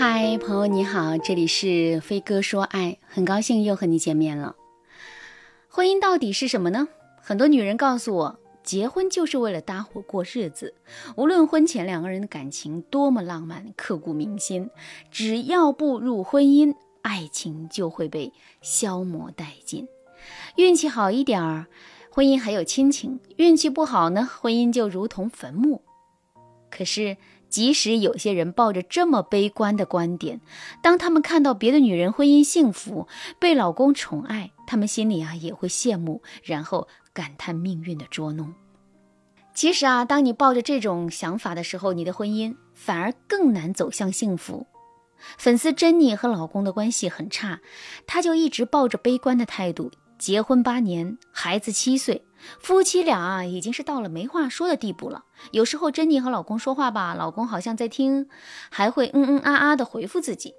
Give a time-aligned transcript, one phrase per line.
[0.00, 4.56] 嗨，朋友你好，这里是飞哥说爱，很高兴又和你见面了。
[5.68, 6.88] 婚姻到底是什么呢？
[7.20, 10.72] 很多女人告诉我，结婚就是为了搭伙过日子。
[11.16, 14.70] 无论婚前两个人的感情多么浪漫、刻骨铭心，
[15.10, 18.32] 只要步入婚姻，爱情就会被
[18.62, 19.86] 消磨殆尽。
[20.56, 21.66] 运气好一点儿，
[22.10, 25.82] 婚姻还有亲情；运气不好呢，婚姻就如同坟墓。
[26.70, 27.18] 可是。
[27.50, 30.40] 即使有些人抱着这么悲观的观点，
[30.80, 38.54] 当他们看到别的女人婚姻幸福、被老公宠爱，他们心里啊也会羡慕，然后感叹命运的捉弄。
[39.52, 44.66] 其实啊，当你抱着这种想法的时候，你的婚姻反而更难走向幸福。
[45.36, 47.60] 粉丝珍妮和老公的关系很差，
[48.06, 49.90] 她就一直抱着悲观的态度。
[50.18, 52.24] 结婚八年，孩子七岁。
[52.58, 55.24] 夫妻俩啊，已经是到了没话说的地步了。
[55.50, 58.28] 有时候珍妮和老公说话吧，老公好像在听，
[58.70, 60.54] 还会嗯嗯啊啊的回复自己。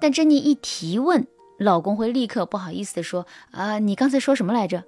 [0.00, 1.26] 但珍妮一提问，
[1.58, 4.84] 老公会立刻不好意思的说：“啊，你刚才说什么来着？”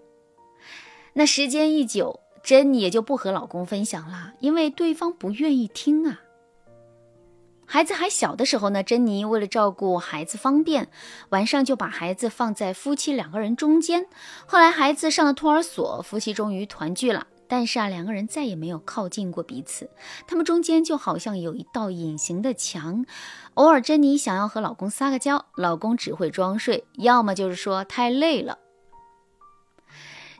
[1.14, 6.20] 那时间一久，珍妮也就不和老公分享了，因为对方不愿意听啊。
[7.66, 10.88] 孩子还小的时候呢，珍妮为了照顾孩子方便，
[11.30, 14.06] 晚上就把孩子放在夫妻两个人中间。
[14.46, 17.26] 后来孩子上了托儿所，夫妻终于团聚了。
[17.48, 19.88] 但是啊，两个人再也没有靠近过彼此，
[20.26, 23.04] 他们中间就好像有一道隐形的墙。
[23.54, 28.58] 偶尔珍妮想要和老公撒个娇，老公只会装睡，要么就是说太累了。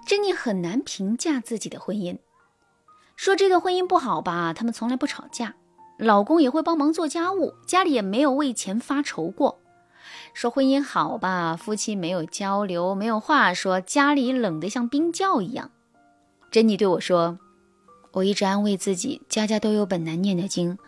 [0.04, 2.18] 珍妮很难评价自己的婚姻，
[3.14, 5.54] 说这个婚姻不好吧，他们从来不吵架。
[5.98, 9.60] 老公也会帮忙做家务，家里也没有为钱发愁过。
[10.34, 15.70] 说婚姻好吧，夫妻没有交流，没有话说，家里冷得像冰窖一样。
[16.50, 17.38] 珍妮对我说
[18.12, 20.78] ：“我一直安慰自己，家家都有本难念的经。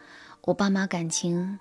[0.44, 1.58] 我爸妈感情，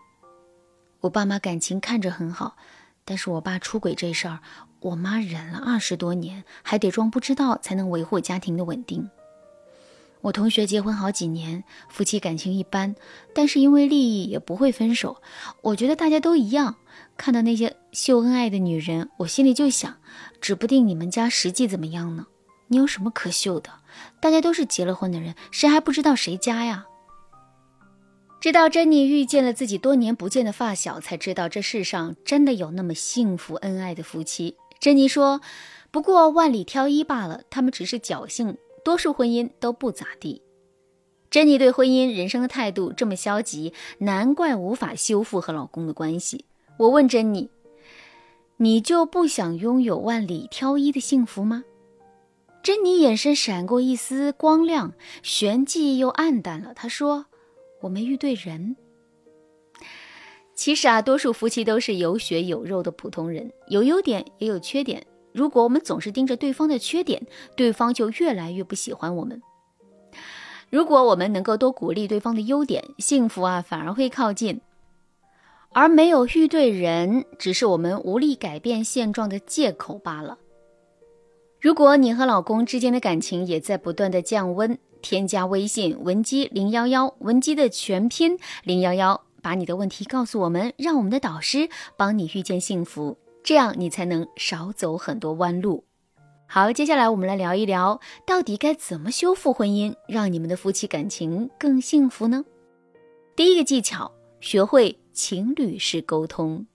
[1.01, 2.57] 我爸妈感情看着很好，
[3.05, 4.39] 但是我爸出轨这事儿，
[4.81, 9.09] 我妈忍了二十多年，还得装不知道才能维护家庭的稳定。”
[10.21, 12.95] 我同学结婚好几年，夫妻感情一般，
[13.33, 15.21] 但是因为利益也不会分手。
[15.61, 16.75] 我觉得大家都一样，
[17.15, 19.97] 看到那些秀恩爱的女人，我心里就想，
[20.41, 22.27] 指不定你们家实际怎么样呢？
[22.67, 23.69] 你有什么可秀的？
[24.19, 26.85] 大家都是结了婚的人，谁还不知道谁家呀？
[28.41, 34.55] 直到珍妮遇见了自己多年不见的发小，才知道这世上真的有那么幸福恩爱的夫妻。
[34.79, 35.41] 珍妮说
[35.89, 40.41] ：“不过万里挑一罢了，他们只是侥幸。”多数婚姻都不咋地。
[41.29, 46.45] 珍妮对婚姻、人生的态度这么消极，难怪无法修复和老公的关系。
[46.77, 47.49] 我问珍妮
[48.55, 51.65] ：“你就不想拥有万里挑一的幸福吗？”
[52.63, 56.73] 珍妮眼神闪过一丝光亮，旋即又暗淡了。
[56.73, 57.25] 她说
[57.83, 58.77] ：“我没遇对人。”
[60.55, 65.05] 其实啊，多数夫妻都是有血有肉的普通人，有优点也有缺点。
[65.37, 69.39] 如果我们总是盯着对方的缺点，对方就越来越不喜欢我们。
[70.71, 74.61] 如果我们能够多鼓励对方的优点，幸福啊反而会靠近。
[75.73, 80.39] 而没有遇对人，只是我们无力改变现状的借口罢了。
[81.61, 93.17] 如果你和老公之间的感情也在不断的降温，添加微信文姬零幺幺，文姬的全拼零幺幺，把你的问题告诉我们，让我们的导师帮你遇见幸福。
[93.47, 95.85] 这样你才能少走很多弯路。
[96.47, 102.43] 好，接下来我们来聊一聊，到底该怎么修复婚姻，让你们的夫妻感情更幸福呢？
[103.37, 106.67] 第一个技巧，学会情侣式沟通。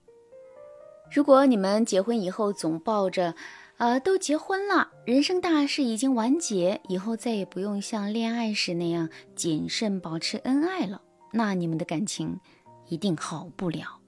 [1.11, 3.35] 如果你们结婚以后总抱着，
[3.77, 11.03] 呃，都结婚了，人生大事已经完结，以后再也不用像恋爱时那样谨慎保持恩爱了，
[11.33, 12.39] 那你们的感情
[12.87, 13.99] 一定好不了。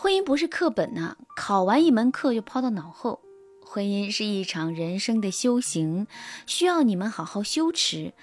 [0.00, 3.20] 婚姻不是课本呐，考完一门课就抛到脑后。
[3.60, 6.06] 婚姻是一场人生的修行，
[6.46, 8.14] 需要你们好好修持。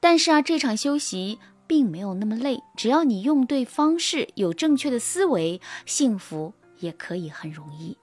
[0.00, 7.98] 但是啊，这场修习并没有那么累，只要你用对方式，有正确的思维，幸福也可以很容易。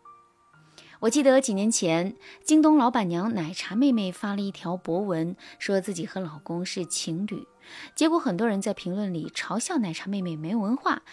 [1.00, 7.48] 我记得几年前，京东老板娘奶茶妹妹发了一条博文，说自己和老公是情侣。
[7.96, 11.04] 结果很多人在评论里嘲笑奶茶妹妹没文化，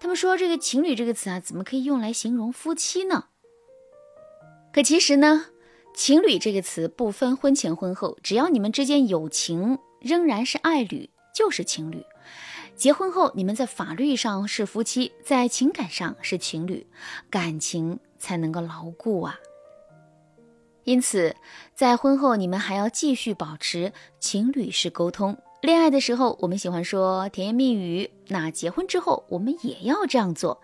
[0.00, 3.26] 他们说这个“情侣”这个词啊，怎么可以用来形容夫妻呢？
[4.72, 5.46] 可其实呢
[5.94, 12.04] ，“情侣”这个词不分婚前婚后，只要你们之间有情，仍然是爱侣，就是情侣。
[12.74, 16.84] 结婚后，你们在法律上是夫妻，在情感上是情侣，
[17.30, 19.38] 感情才能够牢固啊。
[20.82, 21.36] 因此，
[21.76, 25.38] 在婚后，你们还要继续保持情侣式沟通。
[25.64, 30.60] 恋爱的时候我们喜欢说甜言蜜语，那结婚之后我们也要这样做。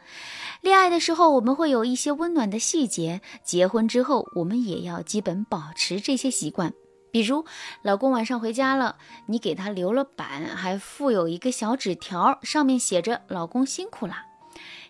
[0.61, 6.75] 恋爱的时候我们会有一些温暖的细节，结婚之后我们也要基本保持这些习惯。
[7.11, 7.47] 比如，
[7.81, 14.27] 老公晚上回家了，你给他留了板，还附有一个小纸条，上面写着“老公辛苦啦”，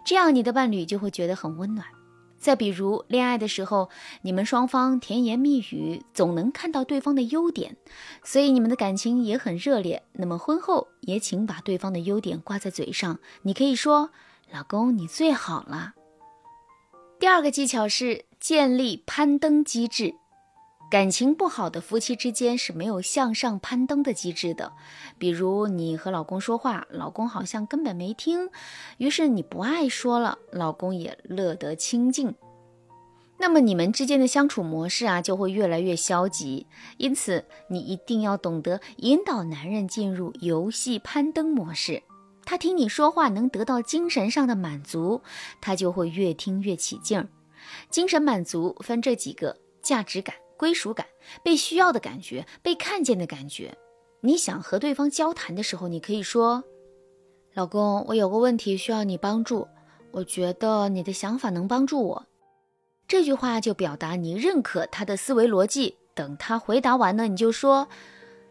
[0.05, 1.87] 这样你的伴侣就会觉得很温暖。
[2.41, 3.91] 再比如，恋爱的时候，
[4.23, 7.77] 你们双方甜言蜜语，总能看到对方的优点，
[8.25, 10.03] 所以你们的感情也很热烈。
[10.15, 14.11] 那么婚后也请把对方的优点挂在嘴上，你可以说
[14.51, 15.93] ：“老公，你最好了。”
[17.21, 20.15] 第二个技巧是建立攀登机制。
[20.91, 24.73] 感情不好的夫妻之间是没有向上攀登的机制的。
[25.19, 28.51] 比如你和老公说话，老公好像根本没听，
[28.99, 32.35] 于是你不爱说了，老公也乐得清静。
[33.39, 36.67] 那么你们之间的相处模式啊，就会越来越消极。
[36.97, 42.03] 因此，你一定要懂得引导男人进入游戏攀登模式。
[42.45, 45.23] 他听你说话能得到精神上的满足，
[45.61, 47.29] 他就会越听越起劲儿。
[47.89, 50.35] 精神满足分这几个：价值感。
[50.61, 51.07] 归属感、
[51.43, 53.79] 被需要的感觉、被看见的感觉。
[54.21, 56.63] 你想和对方交谈的时候，你可以说
[57.57, 59.67] ：“老公，我有个问题需要你帮助，
[60.11, 62.27] 我觉得你的想法能帮助我。”
[63.09, 65.97] 这句话就表达你认可他的思维逻辑。
[66.15, 67.89] 等他回答完了，你就说：“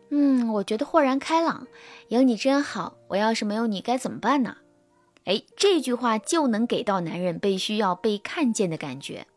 [0.09, 1.67] 嗯，我觉得豁然开朗，
[2.07, 2.95] 有你真好。
[3.09, 4.57] 我要是没有你该怎么办呢？”
[5.25, 9.27] 哎，这句话就能给到男人被需要、被看见的感觉。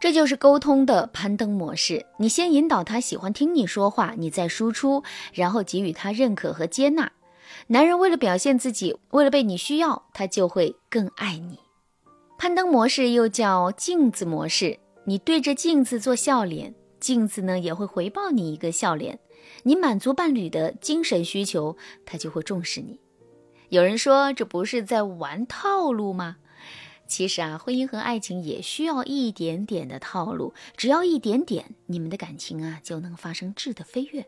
[0.00, 2.06] 这就是沟通的攀登模式。
[2.18, 5.02] 你先引导他喜欢听你说话，你再输出，
[5.32, 7.10] 然后给予他认可和接纳。
[7.66, 11.58] 男人为了表现自己，为了被你需要，他就会更爱你。
[12.38, 14.78] 攀登模式又叫镜子模式。
[15.04, 19.18] 你对着镜子做笑脸，镜子呢也会回报你一个笑脸。
[19.64, 23.00] 你满足伴侣的精神需求，他就会重视你。
[23.70, 26.36] 有人说，这不是在玩套路吗？
[27.08, 34.26] 其实啊，婚姻和爱情也需要一点点的套路，只要一点点，你们的感情啊就能发生质的飞跃。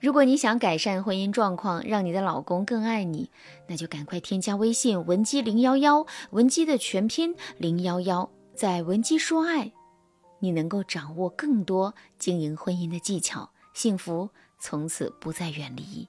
[0.00, 3.30] 如果你想改善婚姻状况，让你的老公更爱你，
[3.68, 9.72] 那就赶快添加微信文姬零幺幺，文姬的全拼零幺幺，在文姬说爱，
[10.40, 16.08] 你能够掌握更多经营婚姻的技巧，幸福从此不再远离。